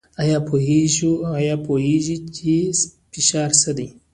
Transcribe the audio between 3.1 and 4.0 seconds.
فشار څه دی؟